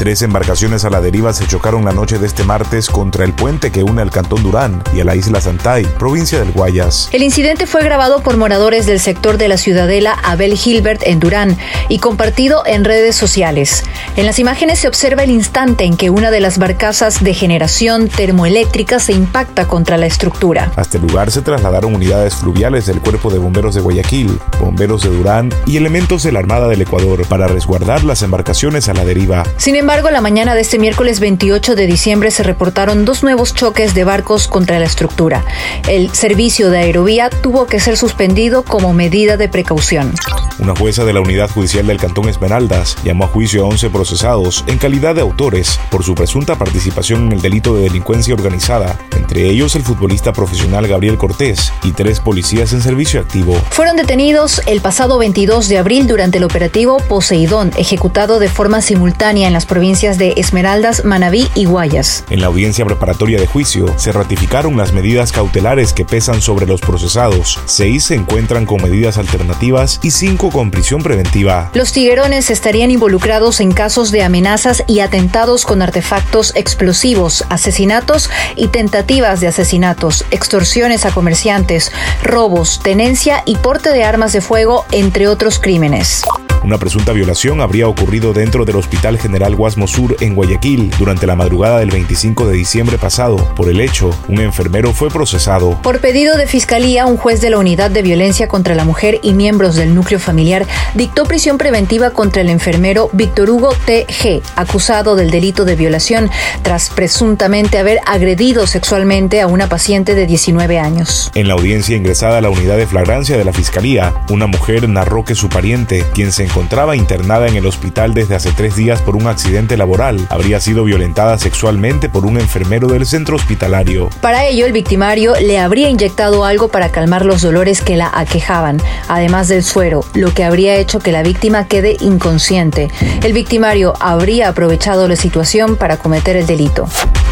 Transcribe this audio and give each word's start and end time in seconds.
Tres 0.00 0.22
embarcaciones 0.22 0.86
a 0.86 0.88
la 0.88 1.02
deriva 1.02 1.34
se 1.34 1.46
chocaron 1.46 1.84
la 1.84 1.92
noche 1.92 2.18
de 2.18 2.26
este 2.26 2.42
martes 2.42 2.88
contra 2.88 3.22
el 3.22 3.34
puente 3.34 3.70
que 3.70 3.82
une 3.82 4.00
al 4.00 4.10
Cantón 4.10 4.42
Durán 4.42 4.82
y 4.94 5.00
a 5.00 5.04
la 5.04 5.14
isla 5.14 5.42
Santay, 5.42 5.84
provincia 5.98 6.38
del 6.38 6.52
Guayas. 6.52 7.10
El 7.12 7.22
incidente 7.22 7.66
fue 7.66 7.84
grabado 7.84 8.22
por 8.22 8.38
moradores 8.38 8.86
del 8.86 8.98
sector 8.98 9.36
de 9.36 9.48
la 9.48 9.58
Ciudadela 9.58 10.14
Abel 10.24 10.56
Gilbert 10.56 11.02
en 11.04 11.20
Durán 11.20 11.54
y 11.90 11.98
compartido 11.98 12.62
en 12.64 12.86
redes 12.86 13.14
sociales. 13.14 13.84
En 14.16 14.24
las 14.24 14.38
imágenes 14.38 14.78
se 14.78 14.88
observa 14.88 15.22
el 15.22 15.30
instante 15.30 15.84
en 15.84 15.98
que 15.98 16.08
una 16.08 16.30
de 16.30 16.40
las 16.40 16.56
barcazas 16.56 17.22
de 17.22 17.34
generación 17.34 18.08
termoeléctrica 18.08 19.00
se 19.00 19.12
impacta 19.12 19.68
contra 19.68 19.98
la 19.98 20.06
estructura. 20.06 20.72
Hasta 20.76 20.96
el 20.96 21.06
lugar 21.06 21.30
se 21.30 21.42
trasladaron 21.42 21.94
unidades 21.94 22.36
fluviales 22.36 22.86
del 22.86 23.02
Cuerpo 23.02 23.28
de 23.28 23.36
Bomberos 23.36 23.74
de 23.74 23.82
Guayaquil, 23.82 24.38
bomberos 24.58 25.02
de 25.02 25.10
Durán 25.10 25.52
y 25.66 25.76
elementos 25.76 26.22
de 26.22 26.32
la 26.32 26.38
Armada 26.38 26.68
del 26.68 26.80
Ecuador 26.80 27.26
para 27.26 27.48
resguardar 27.48 28.02
las 28.04 28.22
embarcaciones 28.22 28.88
a 28.88 28.94
la 28.94 29.04
deriva. 29.04 29.44
Sin 29.58 29.76
embargo, 29.76 29.89
la 29.90 30.20
mañana 30.20 30.54
de 30.54 30.60
este 30.60 30.78
miércoles 30.78 31.18
28 31.18 31.74
de 31.74 31.86
diciembre 31.86 32.30
se 32.30 32.44
reportaron 32.44 33.04
dos 33.04 33.24
nuevos 33.24 33.54
choques 33.54 33.92
de 33.92 34.04
barcos 34.04 34.46
contra 34.46 34.78
la 34.78 34.86
estructura. 34.86 35.44
El 35.88 36.14
servicio 36.14 36.70
de 36.70 36.78
aerovía 36.78 37.28
tuvo 37.28 37.66
que 37.66 37.80
ser 37.80 37.96
suspendido 37.96 38.62
como 38.62 38.92
medida 38.92 39.36
de 39.36 39.48
precaución. 39.48 40.14
Una 40.60 40.76
jueza 40.76 41.06
de 41.06 41.14
la 41.14 41.22
Unidad 41.22 41.48
Judicial 41.48 41.86
del 41.86 41.96
Cantón 41.96 42.28
Esmeraldas 42.28 42.98
llamó 43.02 43.24
a 43.24 43.28
juicio 43.28 43.64
a 43.64 43.68
11 43.68 43.88
procesados 43.88 44.62
en 44.66 44.76
calidad 44.76 45.14
de 45.14 45.22
autores 45.22 45.80
por 45.90 46.04
su 46.04 46.14
presunta 46.14 46.56
participación 46.56 47.24
en 47.24 47.32
el 47.32 47.40
delito 47.40 47.74
de 47.74 47.84
delincuencia 47.84 48.34
organizada, 48.34 48.98
entre 49.16 49.48
ellos 49.48 49.74
el 49.74 49.82
futbolista 49.82 50.34
profesional 50.34 50.86
Gabriel 50.86 51.16
Cortés 51.16 51.72
y 51.82 51.92
tres 51.92 52.20
policías 52.20 52.74
en 52.74 52.82
servicio 52.82 53.20
activo. 53.20 53.54
Fueron 53.70 53.96
detenidos 53.96 54.60
el 54.66 54.82
pasado 54.82 55.16
22 55.16 55.66
de 55.68 55.78
abril 55.78 56.06
durante 56.06 56.36
el 56.36 56.44
operativo 56.44 56.98
Poseidón, 57.08 57.70
ejecutado 57.78 58.38
de 58.38 58.50
forma 58.50 58.82
simultánea 58.82 59.46
en 59.46 59.54
las 59.54 59.64
provincias 59.64 60.18
de 60.18 60.34
Esmeraldas, 60.36 61.06
Manabí 61.06 61.48
y 61.54 61.64
Guayas. 61.64 62.24
En 62.28 62.42
la 62.42 62.48
audiencia 62.48 62.84
preparatoria 62.84 63.40
de 63.40 63.46
juicio 63.46 63.86
se 63.98 64.12
ratificaron 64.12 64.76
las 64.76 64.92
medidas 64.92 65.32
cautelares 65.32 65.94
que 65.94 66.04
pesan 66.04 66.42
sobre 66.42 66.66
los 66.66 66.82
procesados. 66.82 67.58
Seis 67.64 68.04
se 68.04 68.14
encuentran 68.14 68.66
con 68.66 68.82
medidas 68.82 69.16
alternativas 69.16 70.00
y 70.02 70.10
cinco 70.10 70.49
con 70.50 70.70
prisión 70.70 71.02
preventiva. 71.02 71.70
Los 71.74 71.92
tiguerones 71.92 72.50
estarían 72.50 72.90
involucrados 72.90 73.60
en 73.60 73.72
casos 73.72 74.10
de 74.10 74.22
amenazas 74.22 74.84
y 74.86 75.00
atentados 75.00 75.64
con 75.64 75.82
artefactos 75.82 76.52
explosivos, 76.56 77.44
asesinatos 77.48 78.30
y 78.56 78.68
tentativas 78.68 79.40
de 79.40 79.48
asesinatos, 79.48 80.24
extorsiones 80.30 81.06
a 81.06 81.10
comerciantes, 81.10 81.92
robos, 82.22 82.80
tenencia 82.82 83.42
y 83.46 83.56
porte 83.56 83.90
de 83.90 84.04
armas 84.04 84.32
de 84.32 84.40
fuego, 84.40 84.84
entre 84.92 85.28
otros 85.28 85.58
crímenes. 85.58 86.22
Una 86.62 86.76
presunta 86.76 87.12
violación 87.12 87.62
habría 87.62 87.88
ocurrido 87.88 88.34
dentro 88.34 88.66
del 88.66 88.76
Hospital 88.76 89.18
General 89.18 89.56
Guasmo 89.56 89.86
Sur 89.86 90.16
en 90.20 90.34
Guayaquil 90.34 90.90
durante 90.98 91.26
la 91.26 91.34
madrugada 91.34 91.78
del 91.78 91.90
25 91.90 92.46
de 92.46 92.54
diciembre 92.54 92.98
pasado. 92.98 93.36
Por 93.56 93.70
el 93.70 93.80
hecho, 93.80 94.10
un 94.28 94.40
enfermero 94.40 94.92
fue 94.92 95.08
procesado. 95.08 95.80
Por 95.82 96.00
pedido 96.00 96.36
de 96.36 96.46
fiscalía, 96.46 97.06
un 97.06 97.16
juez 97.16 97.40
de 97.40 97.48
la 97.48 97.58
Unidad 97.58 97.90
de 97.90 98.02
Violencia 98.02 98.46
contra 98.46 98.74
la 98.74 98.84
Mujer 98.84 99.20
y 99.22 99.32
miembros 99.32 99.74
del 99.74 99.94
núcleo 99.94 100.20
familiar 100.20 100.66
dictó 100.94 101.24
prisión 101.24 101.56
preventiva 101.56 102.10
contra 102.10 102.42
el 102.42 102.50
enfermero 102.50 103.08
Víctor 103.14 103.48
Hugo 103.48 103.74
T.G., 103.86 104.42
acusado 104.56 105.16
del 105.16 105.30
delito 105.30 105.64
de 105.64 105.76
violación 105.76 106.30
tras 106.62 106.90
presuntamente 106.90 107.78
haber 107.78 108.00
agredido 108.04 108.66
sexualmente 108.66 109.40
a 109.40 109.46
una 109.46 109.68
paciente 109.68 110.14
de 110.14 110.26
19 110.26 110.78
años. 110.78 111.30
En 111.34 111.48
la 111.48 111.54
audiencia 111.54 111.96
ingresada 111.96 112.38
a 112.38 112.40
la 112.42 112.50
unidad 112.50 112.76
de 112.76 112.86
flagrancia 112.86 113.38
de 113.38 113.44
la 113.44 113.52
fiscalía, 113.54 114.12
una 114.28 114.46
mujer 114.46 114.88
narró 114.88 115.24
que 115.24 115.34
su 115.34 115.48
pariente, 115.48 116.04
quien 116.12 116.32
se 116.32 116.49
encontraba 116.50 116.96
internada 116.96 117.46
en 117.46 117.54
el 117.54 117.64
hospital 117.64 118.12
desde 118.12 118.34
hace 118.34 118.50
tres 118.50 118.74
días 118.74 119.00
por 119.00 119.14
un 119.14 119.28
accidente 119.28 119.76
laboral. 119.76 120.26
Habría 120.30 120.58
sido 120.58 120.82
violentada 120.82 121.38
sexualmente 121.38 122.08
por 122.08 122.26
un 122.26 122.40
enfermero 122.40 122.88
del 122.88 123.06
centro 123.06 123.36
hospitalario. 123.36 124.10
Para 124.20 124.44
ello, 124.46 124.66
el 124.66 124.72
victimario 124.72 125.34
le 125.40 125.60
habría 125.60 125.88
inyectado 125.88 126.44
algo 126.44 126.66
para 126.66 126.90
calmar 126.90 127.24
los 127.24 127.42
dolores 127.42 127.82
que 127.82 127.96
la 127.96 128.10
aquejaban, 128.12 128.82
además 129.08 129.46
del 129.46 129.62
suero, 129.62 130.04
lo 130.14 130.34
que 130.34 130.42
habría 130.42 130.74
hecho 130.74 130.98
que 130.98 131.12
la 131.12 131.22
víctima 131.22 131.68
quede 131.68 131.96
inconsciente. 132.00 132.88
El 133.22 133.32
victimario 133.32 133.94
habría 134.00 134.48
aprovechado 134.48 135.06
la 135.06 135.16
situación 135.16 135.76
para 135.76 135.98
cometer 135.98 136.34
el 136.34 136.46
delito. 136.46 136.88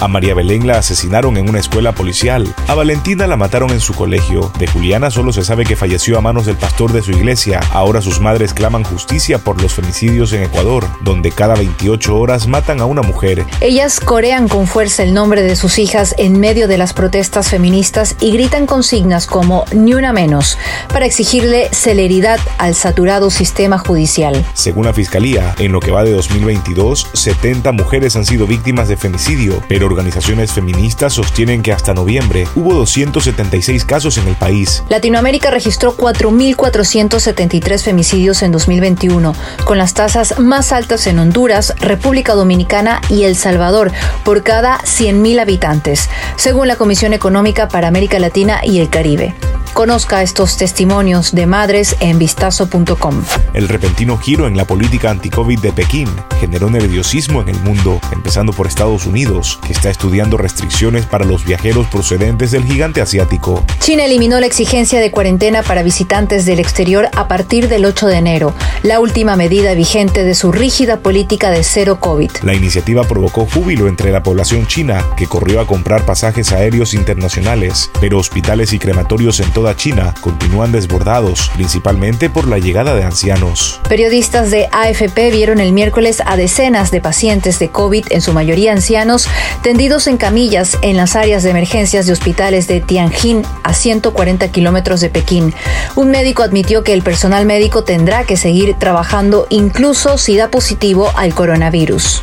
A 0.00 0.08
María 0.08 0.34
Belén 0.34 0.66
la 0.66 0.78
asesinaron 0.78 1.36
en 1.36 1.46
una 1.46 1.58
escuela 1.58 1.92
policial. 1.92 2.54
A 2.68 2.74
Valentina 2.74 3.26
la 3.26 3.36
mataron 3.36 3.68
en 3.68 3.80
su 3.80 3.92
colegio. 3.92 4.50
De 4.58 4.66
Juliana 4.66 5.10
solo 5.10 5.30
se 5.30 5.44
sabe 5.44 5.66
que 5.66 5.76
falleció 5.76 6.16
a 6.16 6.22
manos 6.22 6.46
del 6.46 6.56
pastor 6.56 6.94
de 6.94 7.02
su 7.02 7.10
iglesia. 7.10 7.60
Ahora 7.70 8.00
sus 8.00 8.18
madres 8.18 8.54
claman 8.54 8.82
justicia 8.82 9.40
por 9.40 9.60
los 9.60 9.74
femicidios 9.74 10.32
en 10.32 10.42
Ecuador, 10.42 10.86
donde 11.02 11.32
cada 11.32 11.54
28 11.54 12.16
horas 12.16 12.46
matan 12.46 12.80
a 12.80 12.86
una 12.86 13.02
mujer. 13.02 13.44
Ellas 13.60 14.00
corean 14.00 14.48
con 14.48 14.66
fuerza 14.66 15.02
el 15.02 15.12
nombre 15.12 15.42
de 15.42 15.54
sus 15.54 15.78
hijas 15.78 16.14
en 16.16 16.40
medio 16.40 16.66
de 16.66 16.78
las 16.78 16.94
protestas 16.94 17.50
feministas 17.50 18.16
y 18.20 18.32
gritan 18.32 18.64
consignas 18.64 19.26
como 19.26 19.66
ni 19.70 19.92
una 19.92 20.14
menos 20.14 20.56
para 20.90 21.04
exigirle 21.04 21.68
celeridad 21.72 22.40
al 22.56 22.74
saturado 22.74 23.28
sistema 23.28 23.76
judicial. 23.76 24.46
Según 24.54 24.86
la 24.86 24.94
fiscalía, 24.94 25.54
en 25.58 25.72
lo 25.72 25.80
que 25.80 25.90
va 25.90 26.04
de 26.04 26.12
2022, 26.12 27.08
70 27.12 27.72
mujeres 27.72 28.16
han 28.16 28.24
sido 28.24 28.46
víctimas 28.46 28.88
de 28.88 28.96
femicidio, 28.96 29.62
pero 29.68 29.89
organizaciones 29.90 30.52
feministas 30.52 31.14
sostienen 31.14 31.62
que 31.62 31.72
hasta 31.72 31.94
noviembre 31.94 32.46
hubo 32.54 32.74
276 32.74 33.84
casos 33.84 34.18
en 34.18 34.28
el 34.28 34.36
país. 34.36 34.82
Latinoamérica 34.88 35.50
registró 35.50 35.96
4.473 35.96 37.82
femicidios 37.82 38.42
en 38.42 38.52
2021, 38.52 39.34
con 39.64 39.78
las 39.78 39.94
tasas 39.94 40.38
más 40.38 40.72
altas 40.72 41.06
en 41.06 41.18
Honduras, 41.18 41.74
República 41.80 42.34
Dominicana 42.34 43.00
y 43.08 43.24
El 43.24 43.36
Salvador 43.36 43.92
por 44.24 44.42
cada 44.42 44.78
100.000 44.78 45.40
habitantes, 45.40 46.08
según 46.36 46.68
la 46.68 46.76
Comisión 46.76 47.12
Económica 47.12 47.68
para 47.68 47.88
América 47.88 48.18
Latina 48.18 48.60
y 48.62 48.78
el 48.78 48.88
Caribe. 48.88 49.34
Conozca 49.80 50.20
estos 50.20 50.58
testimonios 50.58 51.34
de 51.34 51.46
madres 51.46 51.96
en 52.00 52.18
vistazo.com. 52.18 53.22
El 53.54 53.66
repentino 53.66 54.18
giro 54.18 54.46
en 54.46 54.54
la 54.54 54.66
política 54.66 55.10
anti-COVID 55.10 55.58
de 55.58 55.72
Pekín 55.72 56.06
generó 56.38 56.68
nerviosismo 56.68 57.40
en 57.40 57.48
el 57.48 57.58
mundo, 57.60 57.98
empezando 58.12 58.52
por 58.52 58.66
Estados 58.66 59.06
Unidos, 59.06 59.58
que 59.66 59.72
está 59.72 59.88
estudiando 59.88 60.36
restricciones 60.36 61.06
para 61.06 61.24
los 61.24 61.46
viajeros 61.46 61.86
procedentes 61.86 62.50
del 62.50 62.64
gigante 62.64 63.00
asiático. 63.00 63.64
China 63.78 64.04
eliminó 64.04 64.38
la 64.38 64.44
exigencia 64.44 65.00
de 65.00 65.10
cuarentena 65.10 65.62
para 65.62 65.82
visitantes 65.82 66.44
del 66.44 66.58
exterior 66.58 67.08
a 67.16 67.26
partir 67.26 67.68
del 67.68 67.86
8 67.86 68.06
de 68.08 68.16
enero, 68.16 68.54
la 68.82 69.00
última 69.00 69.34
medida 69.36 69.72
vigente 69.72 70.24
de 70.24 70.34
su 70.34 70.52
rígida 70.52 71.00
política 71.00 71.50
de 71.50 71.64
cero 71.64 72.00
COVID. 72.00 72.30
La 72.42 72.52
iniciativa 72.52 73.04
provocó 73.04 73.46
júbilo 73.46 73.88
entre 73.88 74.12
la 74.12 74.22
población 74.22 74.66
china, 74.66 75.02
que 75.16 75.26
corrió 75.26 75.58
a 75.58 75.66
comprar 75.66 76.04
pasajes 76.04 76.52
aéreos 76.52 76.92
internacionales, 76.92 77.90
pero 77.98 78.18
hospitales 78.18 78.74
y 78.74 78.78
crematorios 78.78 79.40
en 79.40 79.50
China 79.76 80.14
continúan 80.20 80.72
desbordados, 80.72 81.50
principalmente 81.54 82.30
por 82.30 82.48
la 82.48 82.58
llegada 82.58 82.94
de 82.94 83.04
ancianos. 83.04 83.80
Periodistas 83.88 84.50
de 84.50 84.68
AFP 84.72 85.30
vieron 85.30 85.60
el 85.60 85.72
miércoles 85.72 86.22
a 86.24 86.36
decenas 86.36 86.90
de 86.90 87.00
pacientes 87.00 87.58
de 87.58 87.68
COVID, 87.68 88.06
en 88.10 88.20
su 88.20 88.32
mayoría 88.32 88.72
ancianos, 88.72 89.28
tendidos 89.62 90.06
en 90.06 90.16
camillas 90.16 90.78
en 90.82 90.96
las 90.96 91.16
áreas 91.16 91.42
de 91.42 91.50
emergencias 91.50 92.06
de 92.06 92.12
hospitales 92.12 92.68
de 92.68 92.80
Tianjin, 92.80 93.42
a 93.62 93.74
140 93.74 94.48
kilómetros 94.48 95.00
de 95.00 95.10
Pekín. 95.10 95.54
Un 95.96 96.10
médico 96.10 96.42
admitió 96.42 96.84
que 96.84 96.92
el 96.92 97.02
personal 97.02 97.46
médico 97.46 97.84
tendrá 97.84 98.24
que 98.24 98.36
seguir 98.36 98.74
trabajando 98.78 99.46
incluso 99.50 100.18
si 100.18 100.36
da 100.36 100.50
positivo 100.50 101.10
al 101.16 101.34
coronavirus. 101.34 102.22